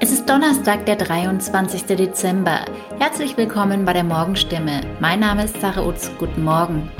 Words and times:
Es 0.00 0.10
ist 0.10 0.28
Donnerstag, 0.28 0.86
der 0.86 0.96
23. 0.96 1.84
Dezember. 1.84 2.64
Herzlich 2.98 3.36
willkommen 3.36 3.84
bei 3.84 3.92
der 3.92 4.02
Morgenstimme. 4.02 4.80
Mein 4.98 5.20
Name 5.20 5.44
ist 5.44 5.60
Sarah 5.60 5.86
Utz. 5.86 6.10
Guten 6.18 6.42
Morgen. 6.42 6.90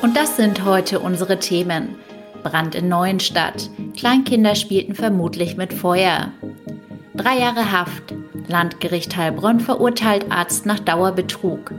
Und 0.00 0.16
das 0.16 0.36
sind 0.36 0.64
heute 0.64 1.00
unsere 1.00 1.38
Themen. 1.38 1.96
Brand 2.42 2.74
in 2.74 2.88
Neuenstadt. 2.88 3.68
Kleinkinder 3.94 4.54
spielten 4.54 4.94
vermutlich 4.94 5.58
mit 5.58 5.74
Feuer. 5.74 6.32
Drei 7.14 7.38
Jahre 7.38 7.70
Haft. 7.70 8.14
Landgericht 8.48 9.16
Heilbronn 9.16 9.60
verurteilt 9.60 10.26
Arzt 10.30 10.64
nach 10.64 10.80
Dauerbetrug. 10.80 11.72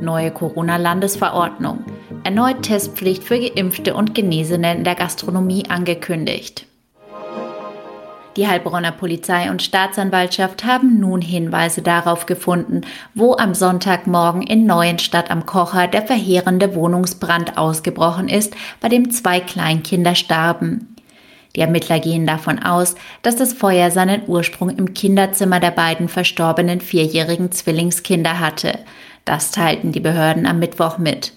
Neue 0.00 0.30
Corona-Landesverordnung. 0.30 1.84
Erneut 2.24 2.62
Testpflicht 2.62 3.22
für 3.22 3.38
Geimpfte 3.38 3.94
und 3.94 4.14
Genesene 4.14 4.74
in 4.76 4.84
der 4.84 4.94
Gastronomie 4.94 5.68
angekündigt. 5.68 6.66
Die 8.36 8.46
Heilbronner 8.46 8.92
Polizei 8.92 9.50
und 9.50 9.60
Staatsanwaltschaft 9.60 10.64
haben 10.64 11.00
nun 11.00 11.20
Hinweise 11.20 11.82
darauf 11.82 12.26
gefunden, 12.26 12.82
wo 13.14 13.36
am 13.36 13.54
Sonntagmorgen 13.54 14.42
in 14.42 14.66
Neuenstadt 14.66 15.30
am 15.30 15.46
Kocher 15.46 15.88
der 15.88 16.02
verheerende 16.02 16.74
Wohnungsbrand 16.74 17.58
ausgebrochen 17.58 18.28
ist, 18.28 18.54
bei 18.80 18.88
dem 18.88 19.10
zwei 19.10 19.40
Kleinkinder 19.40 20.14
starben. 20.14 20.94
Die 21.56 21.60
Ermittler 21.60 21.98
gehen 21.98 22.26
davon 22.26 22.60
aus, 22.60 22.94
dass 23.22 23.34
das 23.34 23.52
Feuer 23.52 23.90
seinen 23.90 24.22
Ursprung 24.28 24.70
im 24.70 24.94
Kinderzimmer 24.94 25.58
der 25.58 25.72
beiden 25.72 26.08
verstorbenen 26.08 26.80
vierjährigen 26.80 27.50
Zwillingskinder 27.50 28.38
hatte. 28.38 28.78
Das 29.24 29.50
teilten 29.50 29.90
die 29.90 30.00
Behörden 30.00 30.46
am 30.46 30.60
Mittwoch 30.60 30.98
mit. 30.98 31.32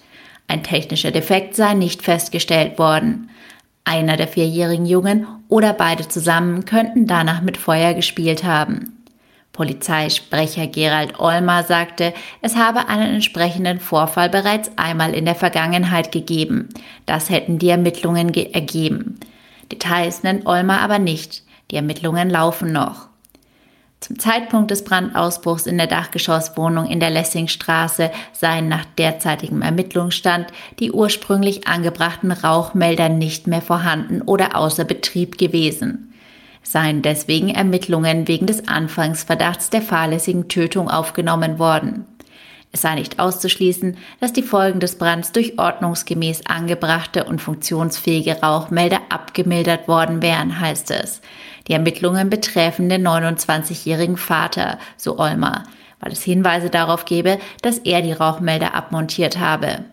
Ein 0.46 0.62
technischer 0.62 1.10
Defekt 1.10 1.56
sei 1.56 1.74
nicht 1.74 2.02
festgestellt 2.02 2.78
worden. 2.78 3.30
Einer 3.84 4.16
der 4.16 4.28
vierjährigen 4.28 4.86
Jungen 4.86 5.26
oder 5.48 5.74
beide 5.74 6.08
zusammen 6.08 6.64
könnten 6.64 7.06
danach 7.06 7.42
mit 7.42 7.58
Feuer 7.58 7.92
gespielt 7.92 8.42
haben. 8.42 9.04
Polizeisprecher 9.52 10.66
Gerald 10.66 11.20
Olmer 11.20 11.62
sagte, 11.62 12.12
es 12.42 12.56
habe 12.56 12.88
einen 12.88 13.14
entsprechenden 13.14 13.78
Vorfall 13.78 14.28
bereits 14.28 14.70
einmal 14.76 15.14
in 15.14 15.26
der 15.26 15.36
Vergangenheit 15.36 16.10
gegeben. 16.10 16.70
Das 17.06 17.30
hätten 17.30 17.58
die 17.58 17.68
Ermittlungen 17.68 18.34
ergeben. 18.34 19.20
Details 19.70 20.24
nennt 20.24 20.46
Olmer 20.46 20.80
aber 20.80 20.98
nicht. 20.98 21.44
Die 21.70 21.76
Ermittlungen 21.76 22.30
laufen 22.30 22.72
noch. 22.72 23.08
Zum 24.04 24.18
Zeitpunkt 24.18 24.70
des 24.70 24.84
Brandausbruchs 24.84 25.64
in 25.64 25.78
der 25.78 25.86
Dachgeschosswohnung 25.86 26.84
in 26.84 27.00
der 27.00 27.08
Lessingstraße 27.08 28.10
seien 28.34 28.68
nach 28.68 28.84
derzeitigem 28.98 29.62
Ermittlungsstand 29.62 30.48
die 30.78 30.92
ursprünglich 30.92 31.66
angebrachten 31.66 32.30
Rauchmelder 32.30 33.08
nicht 33.08 33.46
mehr 33.46 33.62
vorhanden 33.62 34.20
oder 34.20 34.56
außer 34.56 34.84
Betrieb 34.84 35.38
gewesen. 35.38 36.12
Seien 36.62 37.00
deswegen 37.00 37.48
Ermittlungen 37.48 38.28
wegen 38.28 38.44
des 38.44 38.68
Anfangsverdachts 38.68 39.70
der 39.70 39.80
fahrlässigen 39.80 40.48
Tötung 40.48 40.90
aufgenommen 40.90 41.58
worden. 41.58 42.04
Es 42.74 42.80
sei 42.80 42.96
nicht 42.96 43.20
auszuschließen, 43.20 43.96
dass 44.18 44.32
die 44.32 44.42
Folgen 44.42 44.80
des 44.80 44.98
Brands 44.98 45.30
durch 45.30 45.60
ordnungsgemäß 45.60 46.46
angebrachte 46.46 47.22
und 47.22 47.40
funktionsfähige 47.40 48.40
Rauchmelder 48.40 48.98
abgemildert 49.10 49.86
worden 49.86 50.22
wären, 50.22 50.58
heißt 50.58 50.90
es. 50.90 51.20
Die 51.68 51.72
Ermittlungen 51.72 52.30
betreffen 52.30 52.88
den 52.88 53.06
29-jährigen 53.06 54.16
Vater, 54.16 54.80
so 54.96 55.20
Olmer, 55.20 55.62
weil 56.00 56.10
es 56.10 56.24
Hinweise 56.24 56.68
darauf 56.68 57.04
gebe, 57.04 57.38
dass 57.62 57.78
er 57.78 58.02
die 58.02 58.10
Rauchmelder 58.10 58.74
abmontiert 58.74 59.38
habe. 59.38 59.84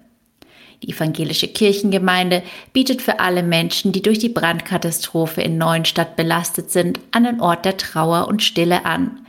Die 0.81 0.89
evangelische 0.89 1.49
Kirchengemeinde 1.49 2.41
bietet 2.73 3.03
für 3.03 3.19
alle 3.19 3.43
Menschen, 3.43 3.91
die 3.91 4.01
durch 4.01 4.17
die 4.17 4.29
Brandkatastrophe 4.29 5.43
in 5.43 5.59
Neuenstadt 5.59 6.15
belastet 6.15 6.71
sind, 6.71 6.99
einen 7.11 7.41
Ort 7.41 7.63
der 7.63 7.77
Trauer 7.77 8.27
und 8.27 8.41
Stille 8.41 8.85
an. 8.85 9.19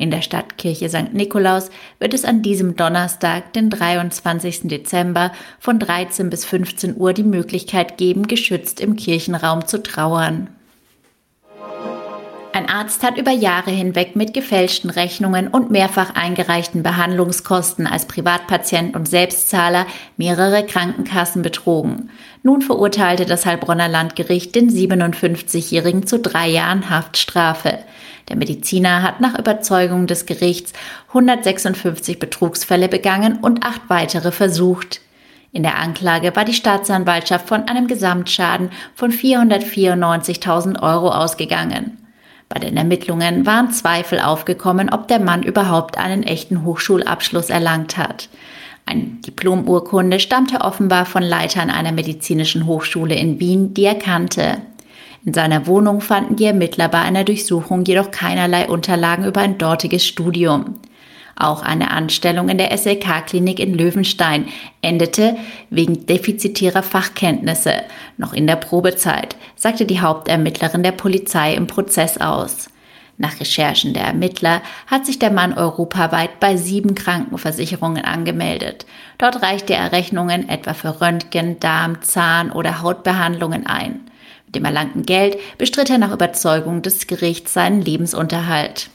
In 0.00 0.10
der 0.10 0.22
Stadtkirche 0.22 0.88
St. 0.88 1.12
Nikolaus 1.12 1.68
wird 1.98 2.14
es 2.14 2.24
an 2.24 2.40
diesem 2.40 2.74
Donnerstag, 2.74 3.52
den 3.52 3.68
23. 3.68 4.60
Dezember, 4.62 5.30
von 5.58 5.78
13 5.78 6.30
bis 6.30 6.46
15 6.46 6.96
Uhr 6.96 7.12
die 7.12 7.22
Möglichkeit 7.22 7.98
geben, 7.98 8.26
geschützt 8.26 8.80
im 8.80 8.96
Kirchenraum 8.96 9.66
zu 9.66 9.82
trauern. 9.82 10.48
Arzt 12.70 13.02
hat 13.02 13.18
über 13.18 13.32
Jahre 13.32 13.72
hinweg 13.72 14.14
mit 14.14 14.32
gefälschten 14.32 14.90
Rechnungen 14.90 15.48
und 15.48 15.72
mehrfach 15.72 16.14
eingereichten 16.14 16.84
Behandlungskosten 16.84 17.88
als 17.88 18.06
Privatpatient 18.06 18.94
und 18.94 19.08
Selbstzahler 19.08 19.86
mehrere 20.16 20.64
Krankenkassen 20.64 21.42
betrogen. 21.42 22.10
Nun 22.44 22.62
verurteilte 22.62 23.26
das 23.26 23.44
Heilbronner 23.44 23.88
Landgericht 23.88 24.54
den 24.54 24.70
57-Jährigen 24.70 26.06
zu 26.06 26.20
drei 26.20 26.48
Jahren 26.48 26.88
Haftstrafe. 26.88 27.80
Der 28.28 28.36
Mediziner 28.36 29.02
hat 29.02 29.20
nach 29.20 29.36
Überzeugung 29.36 30.06
des 30.06 30.24
Gerichts 30.24 30.72
156 31.08 32.20
Betrugsfälle 32.20 32.88
begangen 32.88 33.38
und 33.42 33.66
acht 33.66 33.82
weitere 33.88 34.30
versucht. 34.30 35.00
In 35.50 35.64
der 35.64 35.78
Anklage 35.78 36.36
war 36.36 36.44
die 36.44 36.54
Staatsanwaltschaft 36.54 37.48
von 37.48 37.66
einem 37.66 37.88
Gesamtschaden 37.88 38.70
von 38.94 39.10
494.000 39.10 40.80
Euro 40.80 41.10
ausgegangen. 41.10 41.99
Bei 42.52 42.58
den 42.58 42.76
Ermittlungen 42.76 43.46
waren 43.46 43.70
Zweifel 43.70 44.18
aufgekommen, 44.18 44.90
ob 44.90 45.06
der 45.06 45.20
Mann 45.20 45.44
überhaupt 45.44 45.96
einen 45.96 46.24
echten 46.24 46.64
Hochschulabschluss 46.64 47.48
erlangt 47.48 47.96
hat. 47.96 48.28
Eine 48.86 49.04
Diplomurkunde 49.24 50.18
stammte 50.18 50.62
offenbar 50.62 51.06
von 51.06 51.22
Leitern 51.22 51.70
einer 51.70 51.92
medizinischen 51.92 52.66
Hochschule 52.66 53.14
in 53.14 53.38
Wien, 53.38 53.72
die 53.72 53.84
er 53.84 53.94
kannte. 53.94 54.62
In 55.24 55.32
seiner 55.32 55.68
Wohnung 55.68 56.00
fanden 56.00 56.34
die 56.34 56.46
Ermittler 56.46 56.88
bei 56.88 56.98
einer 56.98 57.22
Durchsuchung 57.22 57.84
jedoch 57.84 58.10
keinerlei 58.10 58.68
Unterlagen 58.68 59.26
über 59.26 59.42
ein 59.42 59.56
dortiges 59.56 60.04
Studium. 60.04 60.80
Auch 61.36 61.62
eine 61.62 61.90
Anstellung 61.90 62.48
in 62.48 62.58
der 62.58 62.76
SLK-Klinik 62.76 63.58
in 63.58 63.74
Löwenstein 63.74 64.48
endete 64.82 65.36
wegen 65.70 66.06
defizitärer 66.06 66.82
Fachkenntnisse 66.82 67.74
noch 68.16 68.32
in 68.32 68.46
der 68.46 68.56
Probezeit, 68.56 69.36
sagte 69.56 69.86
die 69.86 70.00
Hauptermittlerin 70.00 70.82
der 70.82 70.92
Polizei 70.92 71.54
im 71.54 71.66
Prozess 71.66 72.18
aus. 72.18 72.68
Nach 73.20 73.38
Recherchen 73.38 73.92
der 73.92 74.04
Ermittler 74.04 74.62
hat 74.86 75.04
sich 75.04 75.18
der 75.18 75.30
Mann 75.30 75.52
europaweit 75.52 76.40
bei 76.40 76.56
sieben 76.56 76.94
Krankenversicherungen 76.94 78.02
angemeldet. 78.02 78.86
Dort 79.18 79.42
reichte 79.42 79.74
er 79.74 79.92
Rechnungen 79.92 80.48
etwa 80.48 80.72
für 80.72 81.02
Röntgen, 81.02 81.60
Darm, 81.60 82.00
Zahn 82.00 82.50
oder 82.50 82.80
Hautbehandlungen 82.80 83.66
ein. 83.66 84.00
Mit 84.46 84.54
dem 84.54 84.64
erlangten 84.64 85.02
Geld 85.02 85.36
bestritt 85.58 85.90
er 85.90 85.98
nach 85.98 86.12
Überzeugung 86.12 86.80
des 86.80 87.06
Gerichts 87.06 87.52
seinen 87.52 87.82
Lebensunterhalt. 87.82 88.88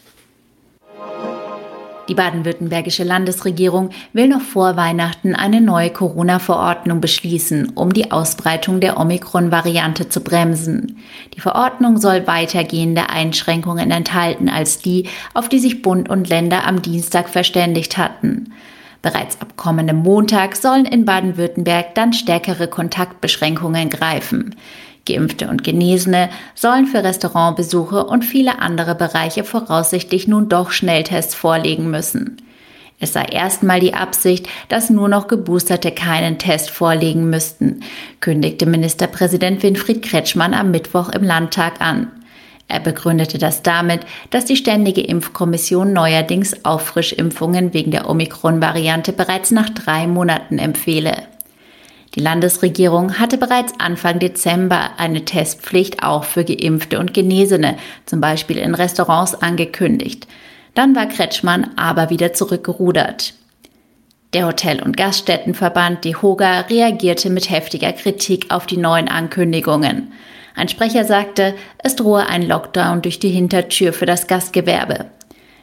Die 2.07 2.13
baden-württembergische 2.13 3.03
Landesregierung 3.03 3.89
will 4.13 4.27
noch 4.27 4.41
vor 4.41 4.77
Weihnachten 4.77 5.35
eine 5.35 5.61
neue 5.61 5.89
Corona-Verordnung 5.89 7.01
beschließen, 7.01 7.71
um 7.75 7.93
die 7.93 8.11
Ausbreitung 8.11 8.79
der 8.79 8.99
Omikron-Variante 8.99 10.09
zu 10.09 10.21
bremsen. 10.21 10.97
Die 11.33 11.41
Verordnung 11.41 11.97
soll 11.97 12.27
weitergehende 12.27 13.09
Einschränkungen 13.09 13.89
enthalten 13.91 14.49
als 14.49 14.79
die, 14.79 15.07
auf 15.33 15.49
die 15.49 15.59
sich 15.59 15.81
Bund 15.81 16.09
und 16.09 16.29
Länder 16.29 16.67
am 16.67 16.81
Dienstag 16.81 17.29
verständigt 17.29 17.97
hatten. 17.97 18.53
Bereits 19.05 19.39
ab 19.39 19.55
kommendem 19.55 19.97
Montag 19.97 20.55
sollen 20.55 20.85
in 20.85 21.05
Baden-Württemberg 21.05 21.93
dann 21.93 22.11
stärkere 22.11 22.67
Kontaktbeschränkungen 22.67 23.91
greifen. 23.91 24.55
Geimpfte 25.07 25.47
und 25.47 25.63
Genesene 25.63 26.31
sollen 26.55 26.87
für 26.87 27.03
Restaurantbesuche 27.03 28.03
und 28.03 28.25
viele 28.25 28.63
andere 28.63 28.95
Bereiche 28.95 29.43
voraussichtlich 29.43 30.27
nun 30.27 30.49
doch 30.49 30.71
Schnelltests 30.71 31.35
vorlegen 31.35 31.91
müssen. 31.91 32.37
Es 32.99 33.13
sei 33.13 33.25
erstmal 33.25 33.79
die 33.79 33.93
Absicht, 33.93 34.47
dass 34.69 34.89
nur 34.89 35.07
noch 35.07 35.27
Geboosterte 35.27 35.91
keinen 35.91 36.39
Test 36.39 36.71
vorlegen 36.71 37.29
müssten, 37.29 37.81
kündigte 38.21 38.65
Ministerpräsident 38.65 39.61
Winfried 39.61 40.01
Kretschmann 40.01 40.55
am 40.55 40.71
Mittwoch 40.71 41.09
im 41.09 41.21
Landtag 41.21 41.79
an. 41.79 42.07
Er 42.67 42.79
begründete 42.79 43.37
das 43.37 43.61
damit, 43.61 44.01
dass 44.31 44.45
die 44.45 44.55
Ständige 44.55 45.01
Impfkommission 45.01 45.93
neuerdings 45.93 46.65
Auffrischimpfungen 46.65 47.73
wegen 47.73 47.91
der 47.91 48.09
Omikron-Variante 48.09 49.13
bereits 49.13 49.51
nach 49.51 49.69
drei 49.69 50.07
Monaten 50.07 50.57
empfehle. 50.57 51.13
Die 52.15 52.21
Landesregierung 52.21 53.19
hatte 53.19 53.37
bereits 53.37 53.73
Anfang 53.77 54.19
Dezember 54.19 54.91
eine 54.97 55.25
Testpflicht 55.25 56.01
auch 56.01 56.23
für 56.23 56.45
Geimpfte 56.45 56.97
und 56.99 57.13
Genesene, 57.13 57.77
zum 58.05 58.21
Beispiel 58.21 58.57
in 58.57 58.73
Restaurants, 58.73 59.35
angekündigt. 59.35 60.25
Dann 60.73 60.95
war 60.95 61.07
Kretschmann 61.07 61.71
aber 61.75 62.09
wieder 62.09 62.33
zurückgerudert. 62.33 63.33
Der 64.33 64.47
Hotel- 64.47 64.81
und 64.81 64.97
Gaststättenverband 64.97 66.03
DEHOGA 66.03 66.61
reagierte 66.61 67.29
mit 67.29 67.49
heftiger 67.49 67.93
Kritik 67.93 68.47
auf 68.49 68.65
die 68.65 68.77
neuen 68.77 69.07
Ankündigungen. 69.07 70.11
Ein 70.55 70.69
Sprecher 70.69 71.03
sagte, 71.03 71.53
es 71.79 71.95
drohe 71.95 72.27
ein 72.27 72.47
Lockdown 72.47 73.01
durch 73.01 73.19
die 73.19 73.29
Hintertür 73.29 73.93
für 73.93 74.05
das 74.05 74.27
Gastgewerbe. 74.27 75.05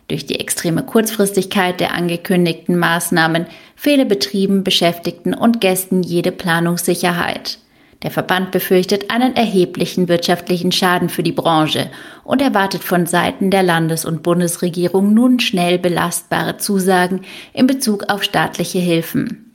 Durch 0.08 0.26
die 0.26 0.38
extreme 0.38 0.82
Kurzfristigkeit 0.82 1.80
der 1.80 1.94
angekündigten 1.94 2.78
Maßnahmen 2.78 3.46
fehle 3.76 4.04
Betrieben, 4.04 4.64
Beschäftigten 4.64 5.32
und 5.32 5.60
Gästen 5.60 6.02
jede 6.02 6.32
Planungssicherheit. 6.32 7.58
Der 8.02 8.10
Verband 8.10 8.50
befürchtet 8.50 9.10
einen 9.10 9.36
erheblichen 9.36 10.08
wirtschaftlichen 10.08 10.72
Schaden 10.72 11.08
für 11.08 11.22
die 11.22 11.32
Branche 11.32 11.88
und 12.24 12.42
erwartet 12.42 12.82
von 12.82 13.06
Seiten 13.06 13.50
der 13.50 13.62
Landes- 13.62 14.04
und 14.04 14.22
Bundesregierung 14.22 15.14
nun 15.14 15.38
schnell 15.38 15.78
belastbare 15.78 16.56
Zusagen 16.58 17.22
in 17.54 17.66
Bezug 17.66 18.10
auf 18.10 18.24
staatliche 18.24 18.80
Hilfen. 18.80 19.51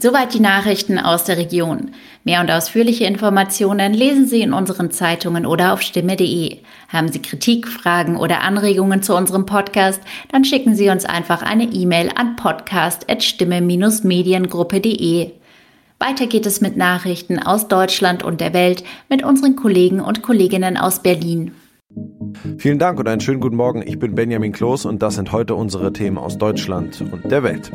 Soweit 0.00 0.34
die 0.34 0.40
Nachrichten 0.40 0.98
aus 0.98 1.22
der 1.24 1.36
Region. 1.36 1.90
Mehr 2.24 2.40
und 2.40 2.50
ausführliche 2.50 3.04
Informationen 3.04 3.94
lesen 3.94 4.26
Sie 4.26 4.40
in 4.40 4.52
unseren 4.52 4.90
Zeitungen 4.90 5.46
oder 5.46 5.72
auf 5.72 5.82
stimme.de. 5.82 6.58
Haben 6.88 7.12
Sie 7.12 7.20
Kritik, 7.20 7.68
Fragen 7.68 8.16
oder 8.16 8.40
Anregungen 8.40 9.02
zu 9.02 9.14
unserem 9.14 9.46
Podcast, 9.46 10.00
dann 10.30 10.44
schicken 10.44 10.74
Sie 10.74 10.88
uns 10.88 11.04
einfach 11.04 11.42
eine 11.42 11.64
E-Mail 11.64 12.10
an 12.14 12.36
podcast.stimme-mediengruppe.de. 12.36 15.30
Weiter 15.98 16.26
geht 16.26 16.46
es 16.46 16.60
mit 16.60 16.76
Nachrichten 16.76 17.38
aus 17.38 17.68
Deutschland 17.68 18.24
und 18.24 18.40
der 18.40 18.54
Welt 18.54 18.82
mit 19.08 19.22
unseren 19.22 19.56
Kollegen 19.56 20.00
und 20.00 20.22
Kolleginnen 20.22 20.76
aus 20.76 21.00
Berlin. 21.00 21.54
Vielen 22.58 22.78
Dank 22.78 22.98
und 22.98 23.08
einen 23.08 23.20
schönen 23.20 23.40
guten 23.40 23.56
Morgen. 23.56 23.82
Ich 23.86 23.98
bin 23.98 24.14
Benjamin 24.14 24.52
Kloß 24.52 24.86
und 24.86 25.02
das 25.02 25.14
sind 25.16 25.32
heute 25.32 25.54
unsere 25.54 25.92
Themen 25.92 26.18
aus 26.18 26.38
Deutschland 26.38 27.00
und 27.12 27.30
der 27.30 27.42
Welt. 27.42 27.70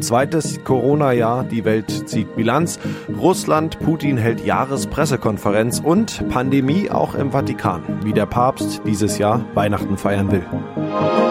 Zweites 0.00 0.62
Corona-Jahr, 0.64 1.44
die 1.44 1.64
Welt 1.64 2.08
zieht 2.08 2.34
Bilanz. 2.36 2.78
Russland, 3.20 3.78
Putin 3.80 4.16
hält 4.16 4.44
Jahrespressekonferenz 4.44 5.80
und 5.80 6.28
Pandemie 6.28 6.90
auch 6.90 7.14
im 7.14 7.32
Vatikan, 7.32 7.82
wie 8.04 8.12
der 8.12 8.26
Papst 8.26 8.82
dieses 8.86 9.18
Jahr 9.18 9.44
Weihnachten 9.54 9.96
feiern 9.96 10.30
will. 10.32 11.27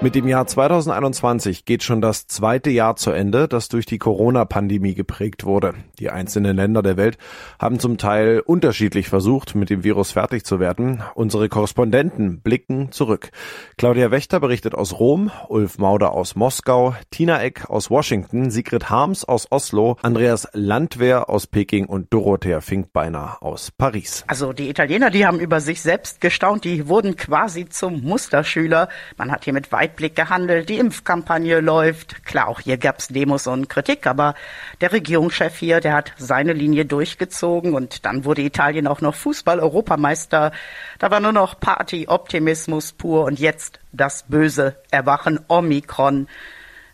Mit 0.00 0.14
dem 0.14 0.28
Jahr 0.28 0.46
2021 0.46 1.64
geht 1.64 1.82
schon 1.82 2.00
das 2.00 2.28
zweite 2.28 2.70
Jahr 2.70 2.94
zu 2.94 3.10
Ende, 3.10 3.48
das 3.48 3.68
durch 3.68 3.84
die 3.84 3.98
Corona-Pandemie 3.98 4.94
geprägt 4.94 5.44
wurde. 5.44 5.74
Die 5.98 6.08
einzelnen 6.08 6.54
Länder 6.54 6.82
der 6.82 6.96
Welt 6.96 7.18
haben 7.58 7.80
zum 7.80 7.98
Teil 7.98 8.38
unterschiedlich 8.38 9.08
versucht, 9.08 9.56
mit 9.56 9.70
dem 9.70 9.82
Virus 9.82 10.12
fertig 10.12 10.44
zu 10.44 10.60
werden. 10.60 11.02
Unsere 11.16 11.48
Korrespondenten 11.48 12.42
blicken 12.42 12.92
zurück. 12.92 13.32
Claudia 13.76 14.12
Wächter 14.12 14.38
berichtet 14.38 14.76
aus 14.76 15.00
Rom, 15.00 15.32
Ulf 15.48 15.78
Mauder 15.78 16.12
aus 16.12 16.36
Moskau, 16.36 16.94
Tina 17.10 17.42
Eck 17.42 17.68
aus 17.68 17.90
Washington, 17.90 18.52
Sigrid 18.52 18.90
Harms 18.90 19.24
aus 19.24 19.50
Oslo, 19.50 19.96
Andreas 20.02 20.46
Landwehr 20.52 21.28
aus 21.28 21.48
Peking 21.48 21.86
und 21.86 22.12
Dorothea 22.14 22.60
Finkbeiner 22.60 23.38
aus 23.40 23.72
Paris. 23.72 24.22
Also 24.28 24.52
die 24.52 24.70
Italiener, 24.70 25.10
die 25.10 25.26
haben 25.26 25.40
über 25.40 25.60
sich 25.60 25.82
selbst 25.82 26.20
gestaunt, 26.20 26.62
die 26.62 26.86
wurden 26.86 27.16
quasi 27.16 27.68
zum 27.68 28.00
Musterschüler. 28.02 28.88
Man 29.16 29.32
hat 29.32 29.42
hier 29.42 29.52
mit 29.52 29.72
Weitblick 29.88 30.14
gehandelt, 30.14 30.68
die 30.68 30.78
Impfkampagne 30.78 31.60
läuft. 31.60 32.22
Klar, 32.26 32.48
auch 32.48 32.60
hier 32.60 32.76
gab 32.76 32.98
es 32.98 33.08
Demos 33.08 33.46
und 33.46 33.70
Kritik, 33.70 34.06
aber 34.06 34.34
der 34.82 34.92
Regierungschef 34.92 35.56
hier, 35.56 35.80
der 35.80 35.94
hat 35.94 36.12
seine 36.18 36.52
Linie 36.52 36.84
durchgezogen 36.84 37.72
und 37.72 38.04
dann 38.04 38.26
wurde 38.26 38.42
Italien 38.42 38.86
auch 38.86 39.00
noch 39.00 39.14
Fußball-Europameister. 39.14 40.52
Da 40.98 41.10
war 41.10 41.20
nur 41.20 41.32
noch 41.32 41.58
Party, 41.58 42.06
Optimismus 42.06 42.92
pur 42.92 43.24
und 43.24 43.38
jetzt 43.38 43.80
das 43.92 44.24
böse 44.28 44.76
Erwachen 44.90 45.40
Omikron. 45.48 46.28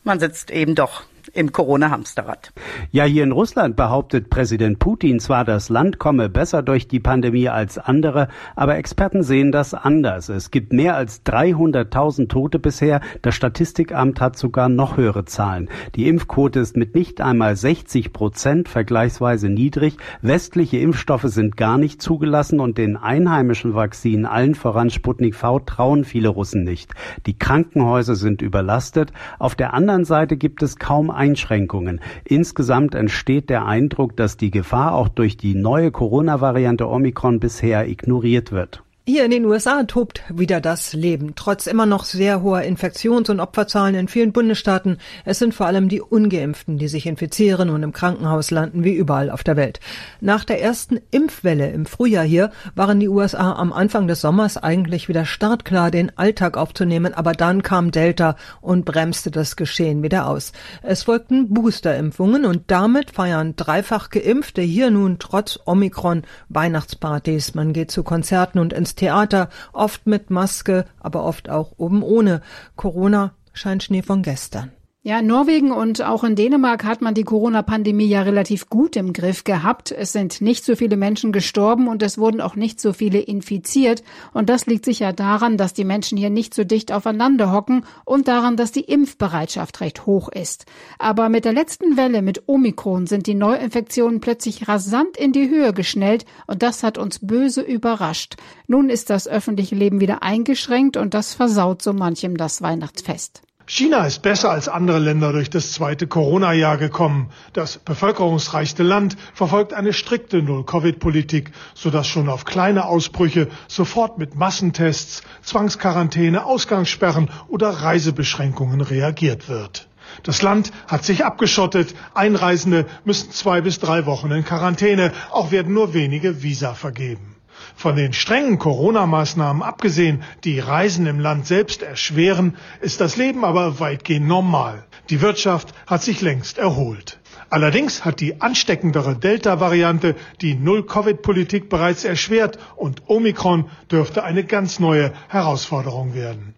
Man 0.04 0.20
sitzt 0.20 0.52
eben 0.52 0.76
doch 0.76 1.02
im 1.34 1.52
Corona-Hamsterrad. 1.52 2.52
Ja, 2.90 3.04
hier 3.04 3.24
in 3.24 3.32
Russland 3.32 3.76
behauptet 3.76 4.30
Präsident 4.30 4.78
Putin 4.78 5.20
zwar, 5.20 5.44
das 5.44 5.68
Land 5.68 5.98
komme 5.98 6.28
besser 6.28 6.62
durch 6.62 6.88
die 6.88 7.00
Pandemie 7.00 7.48
als 7.48 7.78
andere, 7.78 8.28
aber 8.56 8.76
Experten 8.76 9.22
sehen 9.22 9.52
das 9.52 9.74
anders. 9.74 10.28
Es 10.28 10.50
gibt 10.50 10.72
mehr 10.72 10.96
als 10.96 11.24
300.000 11.26 12.28
Tote 12.28 12.58
bisher. 12.58 13.00
Das 13.22 13.34
Statistikamt 13.34 14.20
hat 14.20 14.36
sogar 14.36 14.68
noch 14.68 14.96
höhere 14.96 15.24
Zahlen. 15.24 15.68
Die 15.94 16.08
Impfquote 16.08 16.60
ist 16.60 16.76
mit 16.76 16.94
nicht 16.94 17.20
einmal 17.20 17.56
60 17.56 18.12
Prozent 18.12 18.68
vergleichsweise 18.68 19.48
niedrig. 19.48 19.96
Westliche 20.22 20.78
Impfstoffe 20.78 21.24
sind 21.24 21.56
gar 21.56 21.78
nicht 21.78 22.00
zugelassen 22.00 22.60
und 22.60 22.78
den 22.78 22.96
einheimischen 22.96 23.74
Vakzinen, 23.74 24.26
allen 24.26 24.54
voran 24.54 24.90
Sputnik 24.90 25.34
V, 25.34 25.58
trauen 25.60 26.04
viele 26.04 26.28
Russen 26.28 26.64
nicht. 26.64 26.92
Die 27.26 27.38
Krankenhäuser 27.38 28.14
sind 28.14 28.42
überlastet. 28.42 29.12
Auf 29.38 29.54
der 29.54 29.74
anderen 29.74 30.04
Seite 30.04 30.36
gibt 30.36 30.62
es 30.62 30.76
kaum 30.76 31.10
Einschränkungen. 31.24 32.00
Insgesamt 32.24 32.94
entsteht 32.94 33.48
der 33.48 33.64
Eindruck, 33.64 34.14
dass 34.14 34.36
die 34.36 34.50
Gefahr 34.50 34.94
auch 34.94 35.08
durch 35.08 35.38
die 35.38 35.54
neue 35.54 35.90
Corona-Variante 35.90 36.86
Omikron 36.86 37.40
bisher 37.40 37.88
ignoriert 37.88 38.52
wird. 38.52 38.83
Hier 39.06 39.26
in 39.26 39.32
den 39.32 39.44
USA 39.44 39.82
tobt 39.82 40.22
wieder 40.30 40.62
das 40.62 40.94
Leben. 40.94 41.34
Trotz 41.34 41.66
immer 41.66 41.84
noch 41.84 42.04
sehr 42.04 42.40
hoher 42.40 42.62
Infektions- 42.62 43.28
und 43.28 43.38
Opferzahlen 43.38 43.94
in 43.94 44.08
vielen 44.08 44.32
Bundesstaaten. 44.32 44.96
Es 45.26 45.38
sind 45.38 45.52
vor 45.52 45.66
allem 45.66 45.90
die 45.90 46.00
Ungeimpften, 46.00 46.78
die 46.78 46.88
sich 46.88 47.04
infizieren 47.04 47.68
und 47.68 47.82
im 47.82 47.92
Krankenhaus 47.92 48.50
landen, 48.50 48.82
wie 48.82 48.94
überall 48.94 49.28
auf 49.28 49.44
der 49.44 49.56
Welt. 49.56 49.78
Nach 50.22 50.42
der 50.46 50.62
ersten 50.62 51.00
Impfwelle 51.10 51.70
im 51.70 51.84
Frühjahr 51.84 52.24
hier 52.24 52.50
waren 52.74 52.98
die 52.98 53.10
USA 53.10 53.52
am 53.52 53.74
Anfang 53.74 54.08
des 54.08 54.22
Sommers 54.22 54.56
eigentlich 54.56 55.06
wieder 55.06 55.26
startklar, 55.26 55.90
den 55.90 56.16
Alltag 56.16 56.56
aufzunehmen. 56.56 57.12
Aber 57.12 57.32
dann 57.32 57.62
kam 57.62 57.90
Delta 57.90 58.36
und 58.62 58.86
bremste 58.86 59.30
das 59.30 59.56
Geschehen 59.56 60.02
wieder 60.02 60.26
aus. 60.28 60.52
Es 60.82 61.02
folgten 61.02 61.52
Boosterimpfungen 61.52 62.46
und 62.46 62.62
damit 62.68 63.10
feiern 63.10 63.54
dreifach 63.54 64.08
Geimpfte 64.08 64.62
hier 64.62 64.90
nun 64.90 65.18
trotz 65.18 65.58
Omikron 65.66 66.22
Weihnachtspartys. 66.48 67.54
Man 67.54 67.74
geht 67.74 67.90
zu 67.90 68.02
Konzerten 68.02 68.58
und 68.58 68.72
ins 68.72 68.93
Theater, 68.94 69.48
oft 69.72 70.06
mit 70.06 70.30
Maske, 70.30 70.84
aber 71.00 71.24
oft 71.24 71.48
auch 71.50 71.72
oben 71.76 72.02
ohne. 72.02 72.42
Corona 72.76 73.34
scheint 73.52 73.82
Schnee 73.82 74.02
von 74.02 74.22
gestern. 74.22 74.72
Ja, 75.06 75.18
in 75.18 75.26
Norwegen 75.26 75.70
und 75.70 76.00
auch 76.00 76.24
in 76.24 76.34
Dänemark 76.34 76.82
hat 76.82 77.02
man 77.02 77.12
die 77.12 77.24
Corona-Pandemie 77.24 78.06
ja 78.06 78.22
relativ 78.22 78.70
gut 78.70 78.96
im 78.96 79.12
Griff 79.12 79.44
gehabt. 79.44 79.92
Es 79.92 80.12
sind 80.12 80.40
nicht 80.40 80.64
so 80.64 80.76
viele 80.76 80.96
Menschen 80.96 81.30
gestorben 81.30 81.88
und 81.88 82.02
es 82.02 82.16
wurden 82.16 82.40
auch 82.40 82.56
nicht 82.56 82.80
so 82.80 82.94
viele 82.94 83.18
infiziert. 83.18 84.02
Und 84.32 84.48
das 84.48 84.64
liegt 84.64 84.86
sicher 84.86 85.12
daran, 85.12 85.58
dass 85.58 85.74
die 85.74 85.84
Menschen 85.84 86.16
hier 86.16 86.30
nicht 86.30 86.54
so 86.54 86.64
dicht 86.64 86.90
aufeinander 86.90 87.52
hocken 87.52 87.84
und 88.06 88.28
daran, 88.28 88.56
dass 88.56 88.72
die 88.72 88.84
Impfbereitschaft 88.84 89.82
recht 89.82 90.06
hoch 90.06 90.30
ist. 90.30 90.64
Aber 90.98 91.28
mit 91.28 91.44
der 91.44 91.52
letzten 91.52 91.98
Welle 91.98 92.22
mit 92.22 92.48
Omikron 92.48 93.06
sind 93.06 93.26
die 93.26 93.34
Neuinfektionen 93.34 94.20
plötzlich 94.20 94.68
rasant 94.68 95.18
in 95.18 95.32
die 95.32 95.50
Höhe 95.50 95.74
geschnellt 95.74 96.24
und 96.46 96.62
das 96.62 96.82
hat 96.82 96.96
uns 96.96 97.18
böse 97.18 97.60
überrascht. 97.60 98.36
Nun 98.68 98.88
ist 98.88 99.10
das 99.10 99.28
öffentliche 99.28 99.74
Leben 99.74 100.00
wieder 100.00 100.22
eingeschränkt 100.22 100.96
und 100.96 101.12
das 101.12 101.34
versaut 101.34 101.82
so 101.82 101.92
manchem 101.92 102.38
das 102.38 102.62
Weihnachtsfest. 102.62 103.42
China 103.66 104.04
ist 104.04 104.20
besser 104.20 104.50
als 104.50 104.68
andere 104.68 104.98
Länder 104.98 105.32
durch 105.32 105.48
das 105.48 105.72
zweite 105.72 106.06
Corona-Jahr 106.06 106.76
gekommen. 106.76 107.30
Das 107.54 107.78
bevölkerungsreichste 107.78 108.82
Land 108.82 109.16
verfolgt 109.32 109.72
eine 109.72 109.94
strikte 109.94 110.42
Null-Covid-Politik, 110.42 111.50
sodass 111.72 112.06
schon 112.06 112.28
auf 112.28 112.44
kleine 112.44 112.84
Ausbrüche 112.84 113.48
sofort 113.66 114.18
mit 114.18 114.34
Massentests, 114.34 115.22
Zwangsquarantäne, 115.42 116.44
Ausgangssperren 116.44 117.30
oder 117.48 117.70
Reisebeschränkungen 117.70 118.82
reagiert 118.82 119.48
wird. 119.48 119.88
Das 120.24 120.42
Land 120.42 120.70
hat 120.86 121.06
sich 121.06 121.24
abgeschottet. 121.24 121.94
Einreisende 122.12 122.84
müssen 123.04 123.30
zwei 123.30 123.62
bis 123.62 123.80
drei 123.80 124.04
Wochen 124.04 124.30
in 124.30 124.44
Quarantäne. 124.44 125.10
Auch 125.30 125.52
werden 125.52 125.72
nur 125.72 125.94
wenige 125.94 126.42
Visa 126.42 126.74
vergeben. 126.74 127.33
Von 127.76 127.96
den 127.96 128.12
strengen 128.12 128.58
Corona-Maßnahmen 128.58 129.62
abgesehen, 129.62 130.22
die 130.44 130.58
Reisen 130.58 131.06
im 131.06 131.20
Land 131.20 131.46
selbst 131.46 131.82
erschweren, 131.82 132.56
ist 132.80 133.00
das 133.00 133.16
Leben 133.16 133.44
aber 133.44 133.80
weitgehend 133.80 134.26
normal. 134.26 134.84
Die 135.10 135.20
Wirtschaft 135.20 135.74
hat 135.86 136.02
sich 136.02 136.20
längst 136.20 136.58
erholt. 136.58 137.18
Allerdings 137.50 138.04
hat 138.04 138.20
die 138.20 138.40
ansteckendere 138.40 139.16
Delta-Variante 139.16 140.16
die 140.40 140.54
Null-Covid-Politik 140.54 141.68
bereits 141.68 142.04
erschwert 142.04 142.58
und 142.76 143.02
Omikron 143.08 143.70
dürfte 143.90 144.24
eine 144.24 144.44
ganz 144.44 144.80
neue 144.80 145.12
Herausforderung 145.28 146.14
werden. 146.14 146.54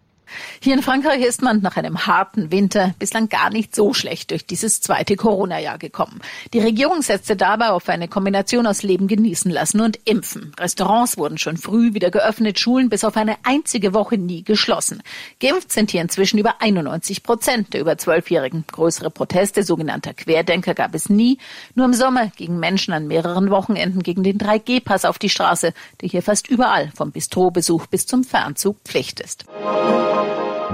Hier 0.61 0.73
in 0.73 0.81
Frankreich 0.81 1.21
ist 1.21 1.41
man 1.41 1.61
nach 1.61 1.77
einem 1.77 2.07
harten 2.07 2.51
Winter 2.51 2.93
bislang 2.99 3.29
gar 3.29 3.49
nicht 3.49 3.75
so 3.75 3.93
schlecht 3.93 4.31
durch 4.31 4.45
dieses 4.45 4.81
zweite 4.81 5.15
Corona-Jahr 5.15 5.77
gekommen. 5.77 6.19
Die 6.53 6.59
Regierung 6.59 7.01
setzte 7.01 7.35
dabei 7.35 7.69
auf 7.69 7.89
eine 7.89 8.07
Kombination 8.07 8.67
aus 8.67 8.83
Leben 8.83 9.07
genießen 9.07 9.51
lassen 9.51 9.81
und 9.81 9.99
impfen. 10.05 10.53
Restaurants 10.59 11.17
wurden 11.17 11.37
schon 11.37 11.57
früh 11.57 11.93
wieder 11.93 12.11
geöffnet, 12.11 12.59
Schulen 12.59 12.89
bis 12.89 13.03
auf 13.03 13.17
eine 13.17 13.37
einzige 13.43 13.93
Woche 13.93 14.17
nie 14.17 14.43
geschlossen. 14.43 15.01
Geimpft 15.39 15.71
sind 15.71 15.91
hier 15.91 16.01
inzwischen 16.01 16.37
über 16.37 16.61
91 16.61 17.23
Prozent 17.23 17.73
der 17.73 17.81
über 17.81 17.97
Zwölfjährigen. 17.97 18.65
Größere 18.71 19.09
Proteste 19.09 19.63
sogenannter 19.63 20.13
Querdenker 20.13 20.73
gab 20.73 20.95
es 20.95 21.09
nie. 21.09 21.37
Nur 21.75 21.85
im 21.85 21.93
Sommer 21.93 22.27
gingen 22.35 22.59
Menschen 22.59 22.93
an 22.93 23.07
mehreren 23.07 23.49
Wochenenden 23.49 24.03
gegen 24.03 24.23
den 24.23 24.37
3G-Pass 24.37 25.05
auf 25.05 25.19
die 25.19 25.29
Straße, 25.29 25.73
der 26.01 26.09
hier 26.09 26.21
fast 26.21 26.47
überall 26.47 26.91
vom 26.95 27.11
Bistrobesuch 27.11 27.87
bis 27.87 28.05
zum 28.05 28.23
Fernzug 28.23 28.77
Pflicht 28.83 29.19
ist. 29.19 29.45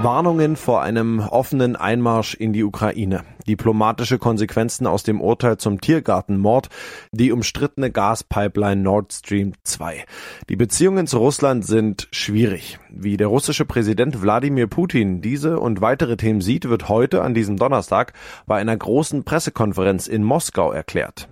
Warnungen 0.04 0.56
vor 0.56 0.82
einem 0.82 1.20
offenen 1.20 1.76
Einmarsch 1.76 2.34
in 2.34 2.52
die 2.52 2.62
Ukraine, 2.62 3.22
diplomatische 3.48 4.18
Konsequenzen 4.18 4.86
aus 4.86 5.02
dem 5.02 5.18
Urteil 5.18 5.56
zum 5.56 5.80
Tiergartenmord, 5.80 6.68
die 7.10 7.32
umstrittene 7.32 7.90
Gaspipeline 7.90 8.82
Nord 8.82 9.14
Stream 9.14 9.54
2. 9.62 10.04
Die 10.50 10.56
Beziehungen 10.56 11.06
zu 11.06 11.16
Russland 11.16 11.64
sind 11.64 12.08
schwierig. 12.10 12.78
Wie 12.90 13.16
der 13.16 13.28
russische 13.28 13.64
Präsident 13.64 14.20
Wladimir 14.20 14.66
Putin 14.66 15.22
diese 15.22 15.58
und 15.58 15.80
weitere 15.80 16.18
Themen 16.18 16.42
sieht, 16.42 16.68
wird 16.68 16.90
heute 16.90 17.22
an 17.22 17.32
diesem 17.32 17.56
Donnerstag 17.56 18.12
bei 18.46 18.58
einer 18.58 18.76
großen 18.76 19.24
Pressekonferenz 19.24 20.06
in 20.06 20.22
Moskau 20.22 20.70
erklärt. 20.70 21.28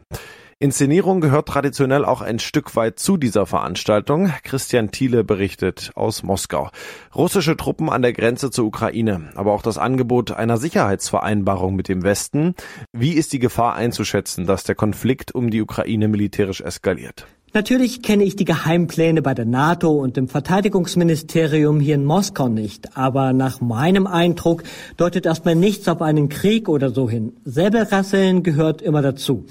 Inszenierung 0.62 1.20
gehört 1.20 1.48
traditionell 1.48 2.04
auch 2.04 2.20
ein 2.20 2.38
Stück 2.38 2.76
weit 2.76 3.00
zu 3.00 3.16
dieser 3.16 3.46
Veranstaltung. 3.46 4.30
Christian 4.44 4.92
Thiele 4.92 5.24
berichtet 5.24 5.90
aus 5.96 6.22
Moskau. 6.22 6.70
Russische 7.16 7.56
Truppen 7.56 7.90
an 7.90 8.00
der 8.00 8.12
Grenze 8.12 8.52
zur 8.52 8.66
Ukraine, 8.66 9.32
aber 9.34 9.54
auch 9.54 9.62
das 9.62 9.76
Angebot 9.76 10.30
einer 10.30 10.58
Sicherheitsvereinbarung 10.58 11.74
mit 11.74 11.88
dem 11.88 12.04
Westen. 12.04 12.54
Wie 12.92 13.14
ist 13.14 13.32
die 13.32 13.40
Gefahr 13.40 13.74
einzuschätzen, 13.74 14.46
dass 14.46 14.62
der 14.62 14.76
Konflikt 14.76 15.34
um 15.34 15.50
die 15.50 15.62
Ukraine 15.62 16.06
militärisch 16.06 16.60
eskaliert? 16.60 17.26
Natürlich 17.54 18.00
kenne 18.00 18.24
ich 18.24 18.34
die 18.34 18.46
Geheimpläne 18.46 19.20
bei 19.20 19.34
der 19.34 19.44
NATO 19.44 19.90
und 19.90 20.16
dem 20.16 20.26
Verteidigungsministerium 20.26 21.80
hier 21.80 21.96
in 21.96 22.06
Moskau 22.06 22.48
nicht, 22.48 22.96
aber 22.96 23.34
nach 23.34 23.60
meinem 23.60 24.06
Eindruck 24.06 24.62
deutet 24.96 25.26
erstmal 25.26 25.54
nichts 25.54 25.86
auf 25.86 26.00
einen 26.00 26.30
Krieg 26.30 26.66
oder 26.70 26.88
so 26.88 27.10
hin. 27.10 27.34
Säbelrasseln 27.44 28.42
gehört 28.42 28.80
immer 28.80 29.02
dazu. 29.02 29.44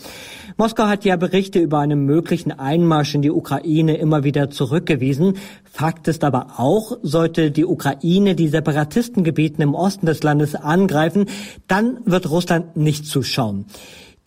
Moskau 0.58 0.86
hat 0.86 1.06
ja 1.06 1.16
Berichte 1.16 1.60
über 1.60 1.78
einen 1.78 2.08
möglichen 2.08 2.52
Einmarsch 2.52 3.14
in 3.14 3.22
die 3.22 3.30
Ukraine 3.30 3.98
immer 3.98 4.24
wieder 4.24 4.50
zurückgewiesen. 4.50 5.38
Fakt 5.64 6.08
ist 6.08 6.24
aber 6.24 6.54
auch, 6.58 6.98
sollte 7.04 7.52
die 7.52 7.66
Ukraine 7.66 8.34
die 8.34 8.48
Separatistengebieten 8.48 9.62
im 9.62 9.76
Osten 9.76 10.08
des 10.08 10.24
Landes 10.24 10.56
angreifen, 10.56 11.28
dann 11.68 12.00
wird 12.06 12.32
Russland 12.32 12.76
nicht 12.76 13.06
zuschauen. 13.06 13.66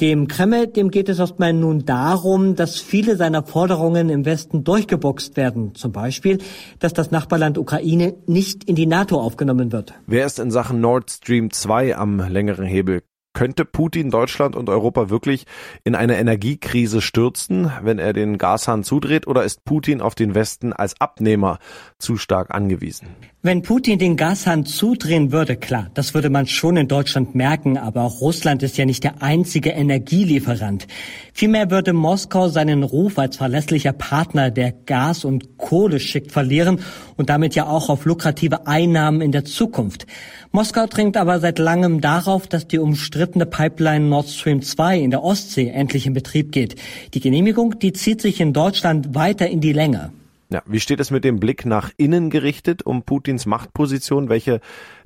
Dem 0.00 0.26
Kreml, 0.26 0.66
dem 0.66 0.90
geht 0.90 1.08
es 1.08 1.20
erstmal 1.20 1.52
nun 1.52 1.84
darum, 1.84 2.56
dass 2.56 2.80
viele 2.80 3.16
seiner 3.16 3.44
Forderungen 3.44 4.10
im 4.10 4.24
Westen 4.24 4.64
durchgeboxt 4.64 5.36
werden. 5.36 5.76
Zum 5.76 5.92
Beispiel, 5.92 6.38
dass 6.80 6.94
das 6.94 7.12
Nachbarland 7.12 7.58
Ukraine 7.58 8.14
nicht 8.26 8.64
in 8.64 8.74
die 8.74 8.86
NATO 8.86 9.20
aufgenommen 9.20 9.70
wird. 9.70 9.94
Wer 10.08 10.26
ist 10.26 10.40
in 10.40 10.50
Sachen 10.50 10.80
Nord 10.80 11.12
Stream 11.12 11.52
2 11.52 11.96
am 11.96 12.18
längeren 12.18 12.66
Hebel? 12.66 13.02
Könnte 13.34 13.64
Putin 13.64 14.10
Deutschland 14.10 14.56
und 14.56 14.68
Europa 14.68 15.10
wirklich 15.10 15.44
in 15.84 15.94
eine 15.94 16.18
Energiekrise 16.18 17.00
stürzen, 17.00 17.70
wenn 17.82 18.00
er 18.00 18.12
den 18.12 18.36
Gashahn 18.36 18.82
zudreht, 18.82 19.28
oder 19.28 19.44
ist 19.44 19.64
Putin 19.64 20.00
auf 20.00 20.16
den 20.16 20.34
Westen 20.34 20.72
als 20.72 21.00
Abnehmer 21.00 21.60
zu 21.98 22.16
stark 22.16 22.52
angewiesen? 22.52 23.08
Wenn 23.46 23.60
Putin 23.60 23.98
den 23.98 24.16
Gashahn 24.16 24.64
zudrehen 24.64 25.30
würde, 25.30 25.56
klar, 25.56 25.90
das 25.92 26.14
würde 26.14 26.30
man 26.30 26.46
schon 26.46 26.78
in 26.78 26.88
Deutschland 26.88 27.34
merken, 27.34 27.76
aber 27.76 28.00
auch 28.00 28.22
Russland 28.22 28.62
ist 28.62 28.78
ja 28.78 28.86
nicht 28.86 29.04
der 29.04 29.20
einzige 29.20 29.68
Energielieferant. 29.68 30.86
Vielmehr 31.34 31.70
würde 31.70 31.92
Moskau 31.92 32.48
seinen 32.48 32.82
Ruf 32.82 33.18
als 33.18 33.36
verlässlicher 33.36 33.92
Partner, 33.92 34.50
der 34.50 34.72
Gas 34.72 35.26
und 35.26 35.58
Kohle 35.58 36.00
schickt, 36.00 36.32
verlieren 36.32 36.80
und 37.18 37.28
damit 37.28 37.54
ja 37.54 37.66
auch 37.66 37.90
auf 37.90 38.06
lukrative 38.06 38.66
Einnahmen 38.66 39.20
in 39.20 39.30
der 39.30 39.44
Zukunft. 39.44 40.06
Moskau 40.50 40.86
dringt 40.86 41.18
aber 41.18 41.38
seit 41.38 41.58
langem 41.58 42.00
darauf, 42.00 42.46
dass 42.46 42.66
die 42.66 42.78
umstrittene 42.78 43.44
Pipeline 43.44 44.06
Nord 44.06 44.30
Stream 44.30 44.62
2 44.62 45.00
in 45.00 45.10
der 45.10 45.22
Ostsee 45.22 45.68
endlich 45.68 46.06
in 46.06 46.14
Betrieb 46.14 46.50
geht. 46.50 46.76
Die 47.12 47.20
Genehmigung, 47.20 47.78
die 47.78 47.92
zieht 47.92 48.22
sich 48.22 48.40
in 48.40 48.54
Deutschland 48.54 49.14
weiter 49.14 49.46
in 49.46 49.60
die 49.60 49.74
Länge. 49.74 50.12
Ja, 50.54 50.62
wie 50.66 50.78
steht 50.78 51.00
es 51.00 51.10
mit 51.10 51.24
dem 51.24 51.40
Blick 51.40 51.66
nach 51.66 51.90
innen 51.96 52.30
gerichtet 52.30 52.86
um 52.86 53.02
Putins 53.02 53.44
Machtposition? 53.44 54.28
Welche 54.28 54.60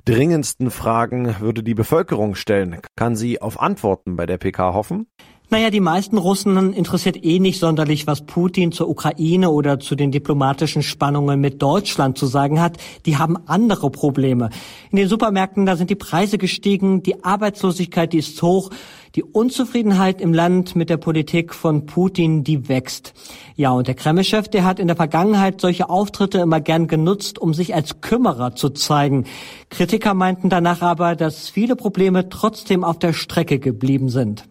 dringendsten 0.05 0.69
Fragen 0.69 1.37
würde 1.39 1.63
die 1.63 1.73
Bevölkerung 1.73 2.35
stellen? 2.35 2.77
Kann 2.95 3.15
sie 3.15 3.41
auf 3.41 3.59
Antworten 3.59 4.15
bei 4.15 4.27
der 4.27 4.37
PK 4.37 4.75
hoffen? 4.75 5.07
Naja, 5.49 5.71
die 5.71 5.79
meisten 5.79 6.19
Russen 6.19 6.73
interessiert 6.73 7.25
eh 7.25 7.39
nicht 7.39 7.59
sonderlich, 7.59 8.05
was 8.05 8.27
Putin 8.27 8.71
zur 8.71 8.87
Ukraine 8.87 9.49
oder 9.49 9.79
zu 9.79 9.95
den 9.95 10.11
diplomatischen 10.11 10.83
Spannungen 10.83 11.41
mit 11.41 11.59
Deutschland 11.59 12.19
zu 12.19 12.27
sagen 12.27 12.61
hat. 12.61 12.77
Die 13.07 13.17
haben 13.17 13.35
andere 13.47 13.89
Probleme. 13.89 14.51
In 14.91 14.97
den 14.97 15.07
Supermärkten, 15.07 15.65
da 15.65 15.75
sind 15.75 15.89
die 15.89 15.95
Preise 15.95 16.37
gestiegen, 16.37 17.01
die 17.01 17.23
Arbeitslosigkeit, 17.23 18.13
die 18.13 18.19
ist 18.19 18.39
hoch, 18.43 18.69
die 19.15 19.23
Unzufriedenheit 19.23 20.21
im 20.21 20.33
Land 20.33 20.75
mit 20.75 20.89
der 20.89 20.97
Politik 20.97 21.53
von 21.53 21.85
Putin, 21.85 22.43
die 22.43 22.69
wächst. 22.69 23.13
Ja, 23.55 23.71
und 23.71 23.87
der 23.87 23.95
Kreml-Chef, 23.95 24.47
der 24.47 24.63
hat 24.63 24.79
in 24.79 24.87
der 24.87 24.95
Vergangenheit 24.95 25.61
solche 25.61 25.89
Auftritte 25.89 26.39
immer 26.39 26.61
gern 26.61 26.87
genutzt, 26.87 27.39
um 27.39 27.53
sich 27.53 27.73
als 27.73 28.01
Kümmerer 28.01 28.55
zu 28.55 28.69
zeigen. 28.69 29.25
Kritiker 29.69 30.13
meinten 30.13 30.49
danach 30.49 30.81
aber, 30.81 31.15
dass 31.15 31.49
viele 31.49 31.75
Probleme 31.75 32.29
trotzdem 32.29 32.83
auf 32.83 32.99
der 32.99 33.13
Strecke 33.13 33.59
geblieben 33.59 34.09
sind. 34.09 34.45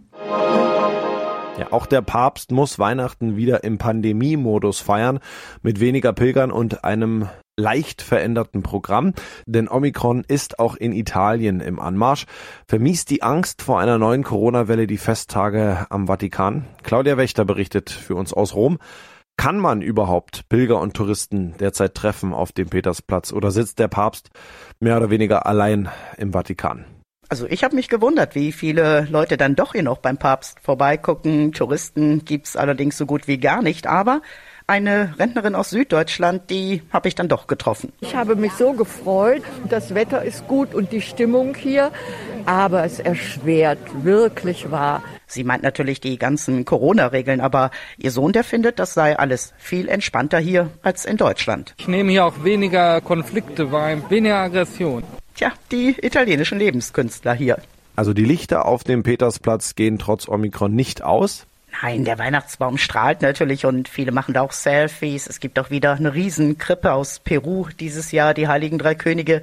Ja, 1.59 1.73
auch 1.73 1.87
der 1.87 2.03
Papst 2.03 2.53
muss 2.53 2.79
Weihnachten 2.79 3.37
wieder 3.37 3.65
im 3.65 3.79
Pandemiemodus 3.79 4.79
feiern, 4.79 5.19
mit 5.63 5.81
weniger 5.81 6.13
Pilgern 6.13 6.53
und 6.53 6.85
einem 6.85 7.29
leicht 7.59 8.01
veränderten 8.01 8.63
Programm, 8.63 9.13
denn 9.47 9.69
Omikron 9.69 10.25
ist 10.27 10.59
auch 10.59 10.77
in 10.77 10.93
Italien 10.93 11.61
im 11.61 11.79
Anmarsch. 11.79 12.27
Vermiest 12.67 13.11
die 13.11 13.23
Angst 13.23 13.63
vor 13.63 13.81
einer 13.81 13.99
neuen 13.99 14.23
Corona-Welle 14.23 14.87
die 14.87 14.97
Festtage 14.97 15.87
am 15.91 16.07
Vatikan? 16.07 16.67
Claudia 16.83 17.17
Wächter 17.17 17.45
berichtet 17.45 17.91
für 17.91 18.15
uns 18.15 18.33
aus 18.33 18.55
Rom. 18.55 18.79
Kann 19.37 19.59
man 19.59 19.83
überhaupt 19.83 20.49
Pilger 20.49 20.81
und 20.81 20.95
Touristen 20.95 21.55
derzeit 21.59 21.95
treffen 21.95 22.33
auf 22.33 22.51
dem 22.51 22.69
Petersplatz 22.69 23.33
oder 23.33 23.51
sitzt 23.53 23.79
der 23.79 23.89
Papst 23.89 24.31
mehr 24.81 24.97
oder 24.97 25.11
weniger 25.11 25.47
allein 25.47 25.89
im 26.17 26.33
Vatikan? 26.33 26.85
Also 27.29 27.47
ich 27.47 27.63
habe 27.63 27.77
mich 27.77 27.89
gewundert, 27.89 28.35
wie 28.35 28.53
viele 28.53 29.07
Leute 29.11 29.37
dann 29.37 29.55
doch 29.55 29.73
hier 29.73 29.83
noch 29.83 29.99
beim 29.99 30.17
Papst 30.17 30.59
vorbeigucken. 30.61 31.53
Touristen 31.53 32.25
gibt's 32.25 32.57
allerdings 32.57 32.97
so 32.97 33.05
gut 33.05 33.29
wie 33.29 33.39
gar 33.39 33.61
nicht, 33.61 33.87
aber 33.87 34.23
eine 34.69 35.15
Rentnerin 35.19 35.55
aus 35.55 35.71
Süddeutschland, 35.71 36.51
die 36.51 36.83
habe 36.93 37.09
ich 37.09 37.15
dann 37.15 37.29
doch 37.29 37.47
getroffen. 37.47 37.93
Ich 38.01 38.15
habe 38.15 38.37
mich 38.37 38.53
so 38.53 38.75
gefreut. 38.75 39.43
Das 39.69 39.95
Wetter 39.95 40.23
ist 40.23 40.47
gut 40.47 40.75
und 40.75 40.93
die 40.93 41.01
Stimmung 41.01 41.55
hier, 41.55 41.91
aber 42.45 42.85
es 42.85 43.01
erschwert 43.01 43.79
wirklich 44.05 44.71
wahr. 44.71 45.03
Sie 45.27 45.43
meint 45.43 45.63
natürlich 45.63 46.01
die 46.01 46.19
ganzen 46.19 46.67
Corona-Regeln, 46.67 47.41
aber 47.41 47.71
ihr 47.97 48.11
Sohn, 48.11 48.33
der 48.33 48.45
findet, 48.45 48.79
das 48.79 48.93
sei 48.93 49.19
alles 49.19 49.55
viel 49.57 49.89
entspannter 49.89 50.39
hier 50.39 50.71
als 50.83 51.07
in 51.07 51.17
Deutschland. 51.17 51.75
Ich 51.79 51.89
nehme 51.89 52.13
hier 52.13 52.27
auch 52.27 52.45
weniger 52.45 53.01
Konflikte 53.01 53.73
wahr, 53.73 53.97
weniger 54.11 54.37
Aggression. 54.37 55.03
Tja, 55.35 55.53
die 55.73 55.97
italienischen 56.03 56.59
Lebenskünstler 56.59 57.33
hier. 57.33 57.59
Also 57.97 58.13
die 58.13 58.25
Lichter 58.25 58.67
auf 58.67 58.85
dem 58.85 59.03
Petersplatz 59.03 59.75
gehen 59.77 59.99
trotz 59.99 60.29
Omikron 60.29 60.75
nicht 60.75 61.03
aus. 61.03 61.47
Nein, 61.81 62.05
der 62.05 62.19
Weihnachtsbaum 62.19 62.77
strahlt 62.77 63.23
natürlich 63.23 63.65
und 63.65 63.89
viele 63.89 64.11
machen 64.11 64.35
da 64.35 64.43
auch 64.43 64.53
Selfies. 64.53 65.29
Es 65.29 65.39
gibt 65.39 65.59
auch 65.59 65.71
wieder 65.71 65.93
eine 65.93 66.13
Riesenkrippe 66.13 66.93
aus 66.93 67.21
Peru 67.21 67.67
dieses 67.79 68.11
Jahr, 68.11 68.35
die 68.35 68.49
Heiligen 68.49 68.79
Drei 68.79 68.95
Könige. 68.95 69.43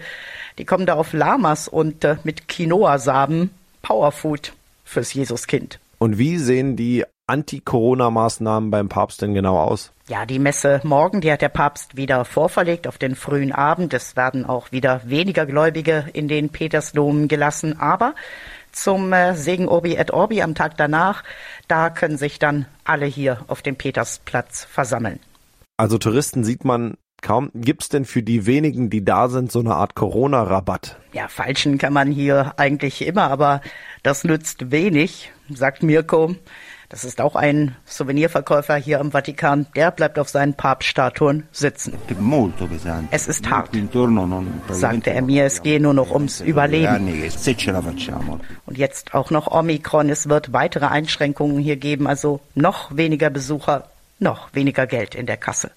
Die 0.57 0.65
kommen 0.65 0.85
da 0.85 0.95
auf 0.95 1.13
Lamas 1.13 1.67
und 1.67 2.03
äh, 2.03 2.17
mit 2.23 2.47
Quinoa-Samen 2.47 3.51
Powerfood 3.81 4.53
fürs 4.83 5.13
Jesuskind. 5.13 5.79
Und 5.97 6.17
wie 6.17 6.37
sehen 6.37 6.75
die 6.75 7.05
Anti-Corona-Maßnahmen 7.27 8.69
beim 8.69 8.89
Papst 8.89 9.21
denn 9.21 9.33
genau 9.33 9.57
aus? 9.57 9.91
Ja, 10.07 10.25
die 10.25 10.37
Messe 10.37 10.81
morgen, 10.83 11.21
die 11.21 11.31
hat 11.31 11.41
der 11.41 11.49
Papst 11.49 11.97
wieder 11.97 12.25
vorverlegt 12.25 12.87
auf 12.87 12.97
den 12.97 13.15
frühen 13.15 13.51
Abend. 13.51 13.93
Es 13.93 14.15
werden 14.15 14.45
auch 14.45 14.71
wieder 14.71 15.01
weniger 15.05 15.45
Gläubige 15.45 16.05
in 16.13 16.27
den 16.27 16.49
Petersdom 16.49 17.27
gelassen. 17.27 17.79
Aber 17.79 18.13
zum 18.75 19.11
äh, 19.13 19.35
Segen 19.35 19.67
Urbi 19.67 19.95
et 19.95 20.11
Orbi 20.11 20.41
am 20.41 20.55
Tag 20.55 20.77
danach, 20.77 21.23
da 21.67 21.89
können 21.89 22.17
sich 22.17 22.39
dann 22.39 22.65
alle 22.83 23.05
hier 23.05 23.43
auf 23.47 23.61
dem 23.61 23.75
Petersplatz 23.75 24.65
versammeln. 24.65 25.19
Also 25.77 25.97
Touristen 25.97 26.43
sieht 26.43 26.65
man 26.65 26.95
kaum. 27.21 27.49
Gibt's 27.53 27.89
denn 27.89 28.05
für 28.05 28.21
die 28.21 28.45
wenigen, 28.45 28.89
die 28.89 29.03
da 29.03 29.29
sind, 29.29 29.51
so 29.51 29.59
eine 29.59 29.75
Art 29.75 29.95
Corona-Rabatt? 29.95 30.97
Ja, 31.13 31.27
falschen 31.27 31.77
kann 31.77 31.93
man 31.93 32.11
hier 32.11 32.53
eigentlich 32.57 33.05
immer, 33.05 33.31
aber 33.31 33.61
das 34.03 34.23
nützt 34.23 34.71
wenig, 34.71 35.31
sagt 35.49 35.81
Mirko. 35.81 36.35
Das 36.89 37.03
ist 37.03 37.21
auch 37.21 37.35
ein 37.35 37.75
Souvenirverkäufer 37.85 38.75
hier 38.75 38.99
im 38.99 39.11
Vatikan. 39.11 39.65
Der 39.75 39.91
bleibt 39.91 40.19
auf 40.19 40.29
seinen 40.29 40.53
Papststatuen 40.53 41.43
sitzen. 41.51 41.93
Es 43.11 43.27
ist 43.27 43.49
hart, 43.49 43.69
sagte 44.69 45.09
er 45.11 45.21
mir. 45.21 45.45
Es 45.45 45.63
gehe 45.63 45.79
nur 45.79 45.93
noch 45.93 46.11
ums 46.11 46.41
Überleben. 46.41 47.23
Und 48.65 48.77
jetzt 48.77 49.13
auch 49.13 49.31
noch 49.31 49.51
Omikron. 49.51 50.09
Es 50.09 50.29
wird 50.29 50.53
weitere 50.53 50.85
Einschränkungen 50.85 51.59
hier 51.59 51.77
geben. 51.77 52.07
Also 52.07 52.39
noch 52.53 52.95
weniger 52.95 53.29
Besucher, 53.29 53.89
noch 54.19 54.53
weniger 54.53 54.87
Geld 54.87 55.15
in 55.15 55.25
der 55.25 55.37
Kasse. 55.37 55.71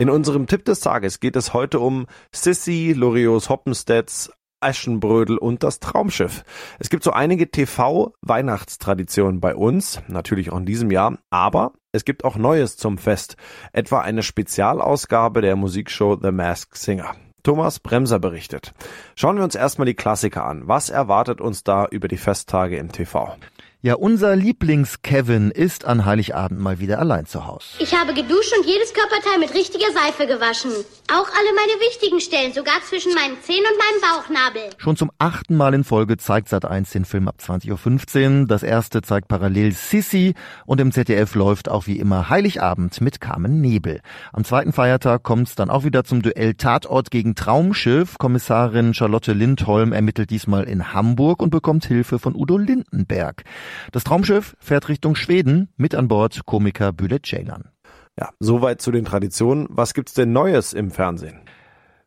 In 0.00 0.08
unserem 0.08 0.46
Tipp 0.46 0.64
des 0.64 0.80
Tages 0.80 1.20
geht 1.20 1.36
es 1.36 1.52
heute 1.52 1.78
um 1.78 2.06
Sissy, 2.32 2.94
Lorios 2.96 3.50
Hoppenstedts, 3.50 4.32
Aschenbrödel 4.60 5.38
und 5.38 5.62
das 5.62 5.80
Traumschiff. 5.80 6.44
Es 6.78 6.90
gibt 6.90 7.04
so 7.04 7.12
einige 7.12 7.50
TV-Weihnachtstraditionen 7.50 9.40
bei 9.40 9.54
uns, 9.54 10.00
natürlich 10.08 10.52
auch 10.52 10.58
in 10.58 10.66
diesem 10.66 10.90
Jahr, 10.90 11.18
aber 11.30 11.72
es 11.92 12.04
gibt 12.04 12.24
auch 12.24 12.36
Neues 12.36 12.76
zum 12.76 12.98
Fest, 12.98 13.36
etwa 13.72 14.00
eine 14.00 14.22
Spezialausgabe 14.22 15.40
der 15.40 15.56
Musikshow 15.56 16.18
The 16.20 16.30
Masked 16.30 16.76
Singer. 16.76 17.14
Thomas 17.42 17.80
Bremser 17.80 18.18
berichtet. 18.18 18.74
Schauen 19.16 19.36
wir 19.36 19.44
uns 19.44 19.54
erstmal 19.54 19.86
die 19.86 19.94
Klassiker 19.94 20.44
an. 20.44 20.68
Was 20.68 20.90
erwartet 20.90 21.40
uns 21.40 21.64
da 21.64 21.86
über 21.86 22.06
die 22.06 22.18
Festtage 22.18 22.76
im 22.76 22.92
TV? 22.92 23.36
Ja, 23.82 23.94
unser 23.94 24.36
Lieblings-Kevin 24.36 25.50
ist 25.50 25.86
an 25.86 26.04
Heiligabend 26.04 26.60
mal 26.60 26.80
wieder 26.80 26.98
allein 26.98 27.24
zu 27.24 27.46
Hause. 27.46 27.64
Ich 27.78 27.94
habe 27.94 28.12
geduscht 28.12 28.52
und 28.58 28.66
jedes 28.66 28.92
Körperteil 28.92 29.38
mit 29.38 29.54
richtiger 29.54 29.86
Seife 29.94 30.26
gewaschen. 30.26 30.70
Auch 31.10 31.26
alle 31.26 31.54
meine 31.54 31.80
wichtigen 31.88 32.20
Stellen, 32.20 32.52
sogar 32.52 32.74
zwischen 32.86 33.14
meinen 33.14 33.40
Zähnen 33.40 33.64
und 33.64 33.78
meinem 33.78 34.00
Bauchnabel. 34.02 34.62
Schon 34.76 34.96
zum 34.96 35.10
achten 35.16 35.56
Mal 35.56 35.72
in 35.72 35.84
Folge 35.84 36.18
zeigt 36.18 36.48
Sat1 36.48 36.92
den 36.92 37.06
Film 37.06 37.26
ab 37.26 37.36
20.15 37.42 38.42
Uhr. 38.42 38.46
Das 38.48 38.62
erste 38.62 39.00
zeigt 39.00 39.28
parallel 39.28 39.72
Sissy 39.72 40.34
und 40.66 40.78
im 40.78 40.92
ZDF 40.92 41.34
läuft 41.34 41.70
auch 41.70 41.86
wie 41.86 41.98
immer 41.98 42.28
Heiligabend 42.28 43.00
mit 43.00 43.22
Carmen 43.22 43.62
Nebel. 43.62 44.02
Am 44.34 44.44
zweiten 44.44 44.74
Feiertag 44.74 45.22
kommt 45.22 45.48
es 45.48 45.54
dann 45.54 45.70
auch 45.70 45.84
wieder 45.84 46.04
zum 46.04 46.20
Duell 46.20 46.52
Tatort 46.52 47.10
gegen 47.10 47.34
Traumschiff. 47.34 48.18
Kommissarin 48.18 48.92
Charlotte 48.92 49.32
Lindholm 49.32 49.94
ermittelt 49.94 50.28
diesmal 50.28 50.64
in 50.64 50.92
Hamburg 50.92 51.40
und 51.40 51.48
bekommt 51.48 51.86
Hilfe 51.86 52.18
von 52.18 52.34
Udo 52.36 52.58
Lindenberg. 52.58 53.44
Das 53.92 54.04
Traumschiff 54.04 54.56
fährt 54.58 54.88
Richtung 54.88 55.14
Schweden, 55.14 55.68
mit 55.76 55.94
an 55.94 56.08
Bord 56.08 56.46
Komiker 56.46 56.92
Bülent 56.92 57.26
Ceylan. 57.26 57.70
Ja, 58.18 58.30
soweit 58.38 58.80
zu 58.82 58.90
den 58.90 59.04
Traditionen. 59.04 59.66
Was 59.70 59.94
gibt's 59.94 60.14
denn 60.14 60.32
Neues 60.32 60.72
im 60.72 60.90
Fernsehen? 60.90 61.40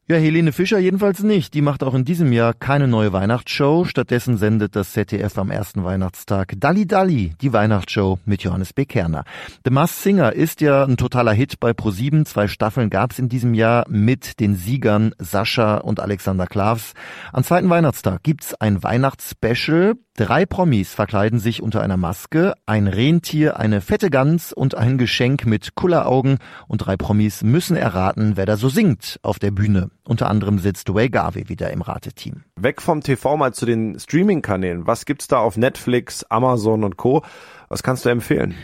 Ja, 0.05 0.17
Helene 0.17 0.51
Fischer 0.51 0.79
jedenfalls 0.79 1.23
nicht. 1.23 1.53
Die 1.53 1.61
macht 1.61 1.81
auch 1.81 1.93
in 1.93 2.03
diesem 2.03 2.33
Jahr 2.33 2.53
keine 2.53 2.89
neue 2.89 3.13
Weihnachtsshow. 3.13 3.85
Stattdessen 3.85 4.35
sendet 4.35 4.75
das 4.75 4.91
ZDF 4.91 5.37
am 5.37 5.49
ersten 5.49 5.85
Weihnachtstag 5.85 6.55
Dalli 6.57 6.85
Dalli, 6.85 7.35
die 7.39 7.53
Weihnachtsshow 7.53 8.19
mit 8.25 8.43
Johannes 8.43 8.73
B. 8.73 8.83
Kerner. 8.83 9.23
The 9.63 9.71
Masked 9.71 10.03
Singer 10.03 10.33
ist 10.33 10.59
ja 10.59 10.83
ein 10.83 10.97
totaler 10.97 11.31
Hit 11.31 11.61
bei 11.61 11.71
ProSieben. 11.71 12.25
Zwei 12.25 12.49
Staffeln 12.49 12.89
gab's 12.89 13.17
in 13.17 13.29
diesem 13.29 13.53
Jahr 13.53 13.85
mit 13.87 14.41
den 14.41 14.57
Siegern 14.57 15.15
Sascha 15.19 15.77
und 15.77 16.01
Alexander 16.01 16.47
Klavs. 16.47 16.95
Am 17.31 17.45
zweiten 17.45 17.69
Weihnachtstag 17.69 18.23
gibt's 18.23 18.55
ein 18.55 18.83
Weihnachtsspecial. 18.83 19.93
Drei 20.15 20.45
Promis 20.45 20.93
verkleiden 20.93 21.39
sich 21.39 21.63
unter 21.63 21.81
einer 21.81 21.97
Maske, 21.97 22.53
ein 22.67 22.87
Rentier, 22.87 23.57
eine 23.57 23.81
fette 23.81 24.11
Gans 24.11 24.53
und 24.53 24.75
ein 24.75 24.99
Geschenk 24.99 25.47
mit 25.47 25.73
Kulleraugen 25.73 26.37
und 26.67 26.85
drei 26.85 26.97
Promis 26.97 27.41
müssen 27.41 27.75
erraten, 27.75 28.33
wer 28.35 28.45
da 28.45 28.55
so 28.55 28.69
singt 28.69 29.19
auf 29.23 29.39
der 29.39 29.49
Bühne. 29.49 29.89
Unter 30.05 30.29
anderem 30.29 30.59
sitzt 30.59 30.93
Way 30.93 31.09
Garvey 31.09 31.47
wieder 31.47 31.71
im 31.71 31.81
Rateteam. 31.81 32.43
Weg 32.57 32.81
vom 32.81 33.01
TV 33.01 33.37
mal 33.37 33.53
zu 33.53 33.65
den 33.65 33.97
Streaming-Kanälen. 33.97 34.85
Was 34.85 35.05
gibt's 35.05 35.27
da 35.27 35.37
auf 35.37 35.55
Netflix, 35.55 36.25
Amazon 36.25 36.83
und 36.83 36.97
Co.? 36.97 37.23
Was 37.69 37.83
kannst 37.83 38.03
du 38.03 38.09
empfehlen? 38.09 38.55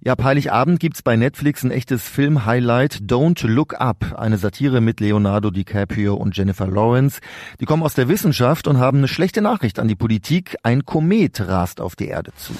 Ja, 0.00 0.12
ab 0.12 0.22
Heiligabend 0.22 0.78
gibt's 0.78 1.02
bei 1.02 1.16
Netflix 1.16 1.64
ein 1.64 1.72
echtes 1.72 2.04
Film-Highlight, 2.04 3.00
Don't 3.04 3.44
Look 3.48 3.80
Up, 3.80 4.14
eine 4.16 4.38
Satire 4.38 4.80
mit 4.80 5.00
Leonardo 5.00 5.50
DiCaprio 5.50 6.14
und 6.14 6.36
Jennifer 6.36 6.68
Lawrence. 6.68 7.20
Die 7.58 7.64
kommen 7.64 7.82
aus 7.82 7.94
der 7.94 8.08
Wissenschaft 8.08 8.68
und 8.68 8.78
haben 8.78 8.98
eine 8.98 9.08
schlechte 9.08 9.42
Nachricht 9.42 9.80
an 9.80 9.88
die 9.88 9.96
Politik. 9.96 10.56
Ein 10.62 10.84
Komet 10.84 11.40
rast 11.40 11.80
auf 11.80 11.96
die 11.96 12.06
Erde 12.06 12.30
zu. 12.36 12.52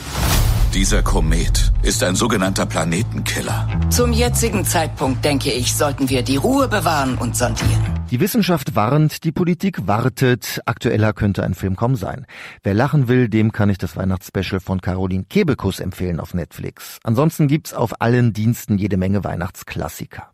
Dieser 0.78 1.02
Komet 1.02 1.72
ist 1.82 2.04
ein 2.04 2.14
sogenannter 2.14 2.64
Planetenkiller. 2.64 3.68
Zum 3.90 4.12
jetzigen 4.12 4.64
Zeitpunkt, 4.64 5.24
denke 5.24 5.50
ich, 5.50 5.74
sollten 5.74 6.08
wir 6.08 6.22
die 6.22 6.36
Ruhe 6.36 6.68
bewahren 6.68 7.18
und 7.18 7.36
sondieren. 7.36 7.98
Die 8.12 8.20
Wissenschaft 8.20 8.76
warnt, 8.76 9.24
die 9.24 9.32
Politik 9.32 9.88
wartet. 9.88 10.60
Aktueller 10.66 11.12
könnte 11.14 11.42
ein 11.42 11.54
Film 11.54 11.74
kaum 11.74 11.96
sein. 11.96 12.26
Wer 12.62 12.74
lachen 12.74 13.08
will, 13.08 13.28
dem 13.28 13.50
kann 13.50 13.70
ich 13.70 13.78
das 13.78 13.96
Weihnachtsspecial 13.96 14.60
von 14.60 14.80
Caroline 14.80 15.24
Kebekus 15.28 15.80
empfehlen 15.80 16.20
auf 16.20 16.32
Netflix. 16.32 17.00
Ansonsten 17.02 17.48
gibt's 17.48 17.74
auf 17.74 18.00
allen 18.00 18.32
Diensten 18.32 18.78
jede 18.78 18.98
Menge 18.98 19.24
Weihnachtsklassiker. 19.24 20.30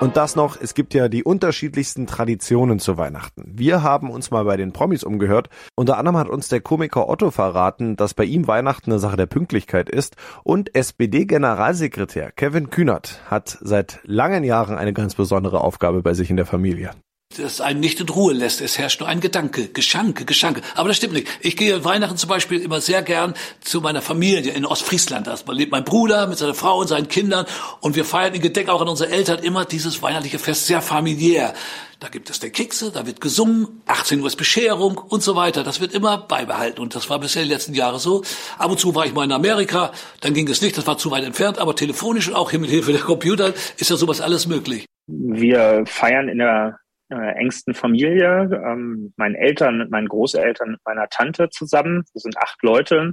Und 0.00 0.16
das 0.16 0.36
noch, 0.36 0.60
es 0.60 0.74
gibt 0.74 0.92
ja 0.92 1.08
die 1.08 1.24
unterschiedlichsten 1.24 2.06
Traditionen 2.06 2.78
zu 2.78 2.98
Weihnachten. 2.98 3.44
Wir 3.46 3.82
haben 3.82 4.10
uns 4.10 4.30
mal 4.30 4.44
bei 4.44 4.56
den 4.56 4.72
Promis 4.72 5.02
umgehört. 5.02 5.48
Unter 5.76 5.96
anderem 5.98 6.18
hat 6.18 6.28
uns 6.28 6.48
der 6.48 6.60
Komiker 6.60 7.08
Otto 7.08 7.30
verraten, 7.30 7.96
dass 7.96 8.12
bei 8.12 8.24
ihm 8.24 8.46
Weihnachten 8.46 8.90
eine 8.90 8.98
Sache 8.98 9.16
der 9.16 9.26
Pünktlichkeit 9.26 9.88
ist. 9.88 10.16
Und 10.42 10.74
SPD-Generalsekretär 10.74 12.32
Kevin 12.32 12.70
Kühnert 12.70 13.22
hat 13.30 13.56
seit 13.60 14.00
langen 14.04 14.44
Jahren 14.44 14.76
eine 14.76 14.92
ganz 14.92 15.14
besondere 15.14 15.60
Aufgabe 15.60 16.02
bei 16.02 16.12
sich 16.12 16.28
in 16.28 16.36
der 16.36 16.46
Familie 16.46 16.90
das 17.38 17.60
einen 17.60 17.80
nicht 17.80 18.00
in 18.00 18.08
Ruhe 18.08 18.32
lässt. 18.32 18.60
Es 18.60 18.78
herrscht 18.78 19.00
nur 19.00 19.08
ein 19.08 19.20
Gedanke, 19.20 19.68
Geschanke, 19.68 20.24
Geschanke. 20.24 20.62
Aber 20.74 20.88
das 20.88 20.96
stimmt 20.96 21.14
nicht. 21.14 21.28
Ich 21.40 21.56
gehe 21.56 21.84
Weihnachten 21.84 22.16
zum 22.16 22.28
Beispiel 22.28 22.60
immer 22.60 22.80
sehr 22.80 23.02
gern 23.02 23.34
zu 23.60 23.80
meiner 23.80 24.02
Familie 24.02 24.52
in 24.52 24.66
Ostfriesland. 24.66 25.26
Da 25.26 25.36
lebt 25.52 25.72
mein 25.72 25.84
Bruder 25.84 26.26
mit 26.26 26.38
seiner 26.38 26.54
Frau 26.54 26.78
und 26.78 26.88
seinen 26.88 27.08
Kindern 27.08 27.46
und 27.80 27.96
wir 27.96 28.04
feiern 28.04 28.34
in 28.34 28.42
Gedenk 28.42 28.68
auch 28.68 28.80
an 28.80 28.88
unsere 28.88 29.10
Eltern 29.10 29.40
immer 29.40 29.64
dieses 29.64 30.02
weihnachtliche 30.02 30.38
Fest 30.38 30.66
sehr 30.66 30.82
familiär. 30.82 31.54
Da 32.00 32.08
gibt 32.08 32.28
es 32.28 32.38
der 32.38 32.50
Kekse, 32.50 32.90
da 32.92 33.06
wird 33.06 33.20
gesungen, 33.20 33.82
18 33.86 34.20
Uhr 34.20 34.26
ist 34.26 34.36
Bescherung 34.36 34.98
und 34.98 35.22
so 35.22 35.36
weiter. 35.36 35.64
Das 35.64 35.80
wird 35.80 35.94
immer 35.94 36.18
beibehalten 36.18 36.80
und 36.80 36.94
das 36.94 37.08
war 37.08 37.18
bisher 37.18 37.44
die 37.44 37.48
letzten 37.48 37.72
Jahre 37.72 37.98
so. 37.98 38.22
Ab 38.58 38.70
und 38.70 38.78
zu 38.78 38.94
war 38.94 39.06
ich 39.06 39.14
mal 39.14 39.24
in 39.24 39.32
Amerika, 39.32 39.90
dann 40.20 40.34
ging 40.34 40.48
es 40.48 40.60
nicht, 40.60 40.76
das 40.76 40.86
war 40.86 40.98
zu 40.98 41.10
weit 41.10 41.24
entfernt, 41.24 41.58
aber 41.58 41.74
telefonisch 41.74 42.28
und 42.28 42.34
auch 42.34 42.50
hier 42.50 42.58
mit 42.58 42.70
Hilfe 42.70 42.92
der 42.92 43.00
Computer 43.00 43.54
ist 43.78 43.88
ja 43.88 43.96
sowas 43.96 44.20
alles 44.20 44.46
möglich. 44.46 44.84
Wir 45.06 45.84
feiern 45.86 46.28
in 46.28 46.38
der 46.38 46.78
äh, 47.10 47.32
engsten 47.36 47.74
Familie, 47.74 48.50
ähm, 48.64 49.12
meinen 49.16 49.34
Eltern, 49.34 49.78
mit 49.78 49.90
meinen 49.90 50.08
Großeltern, 50.08 50.72
mit 50.72 50.80
meiner 50.84 51.08
Tante 51.08 51.50
zusammen. 51.50 52.04
Wir 52.12 52.20
sind 52.20 52.38
acht 52.38 52.62
Leute. 52.62 53.12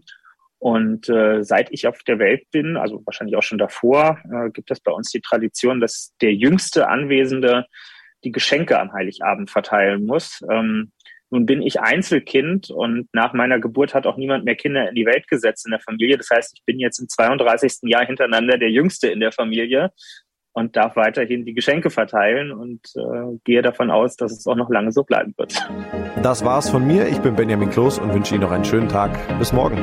Und 0.60 1.10
äh, 1.10 1.44
seit 1.44 1.72
ich 1.72 1.88
auf 1.88 2.04
der 2.04 2.20
Welt 2.20 2.44
bin, 2.52 2.78
also 2.78 3.02
wahrscheinlich 3.06 3.36
auch 3.36 3.44
schon 3.44 3.58
davor, 3.58 4.20
äh, 4.32 4.52
gibt 4.52 4.70
es 4.70 4.80
bei 4.80 4.92
uns 4.92 5.10
die 5.10 5.22
Tradition, 5.22 5.80
dass 5.80 6.14
der 6.22 6.36
jüngste 6.36 6.88
Anwesende 6.88 7.66
die 8.24 8.32
Geschenke 8.32 8.80
am 8.80 8.94
Heiligabend 8.94 9.50
verteilen 9.50 10.06
muss. 10.06 10.40
Ähm, 10.52 10.92
nun 11.32 11.46
bin 11.46 11.62
ich 11.62 11.80
Einzelkind 11.80 12.70
und 12.70 13.08
nach 13.14 13.34
meiner 13.34 13.60
Geburt 13.60 13.94
hat 13.94 14.06
auch 14.06 14.18
niemand 14.18 14.44
mehr 14.44 14.56
Kinder 14.56 14.88
in 14.90 14.96
die 14.96 15.06
Welt 15.06 15.28
gesetzt 15.30 15.66
in 15.66 15.72
der 15.72 15.80
Familie. 15.80 16.18
Das 16.18 16.30
heißt, 16.30 16.52
ich 16.54 16.64
bin 16.66 16.78
jetzt 16.78 17.00
im 17.00 17.08
32. 17.08 17.90
Jahr 17.90 18.06
hintereinander 18.06 18.58
der 18.58 18.70
Jüngste 18.70 19.08
in 19.08 19.22
der 19.22 19.32
Familie 19.32 19.92
und 20.54 20.76
darf 20.76 20.96
weiterhin 20.96 21.46
die 21.46 21.54
Geschenke 21.54 21.90
verteilen 21.90 22.52
und 22.52 22.82
äh, 22.96 23.38
gehe 23.44 23.62
davon 23.62 23.90
aus, 23.90 24.16
dass 24.16 24.32
es 24.32 24.46
auch 24.48 24.56
noch 24.56 24.70
lange 24.70 24.92
so 24.92 25.04
bleiben 25.04 25.34
wird. 25.38 25.56
Das 26.22 26.44
war's 26.44 26.70
von 26.70 26.86
mir. 26.86 27.08
Ich 27.08 27.20
bin 27.20 27.36
Benjamin 27.36 27.70
Kloß 27.70 28.00
und 28.00 28.14
wünsche 28.14 28.36
Ihnen 28.36 28.44
noch 28.44 28.52
einen 28.52 28.66
schönen 28.66 28.90
Tag. 28.90 29.12
Bis 29.40 29.54
morgen. 29.54 29.78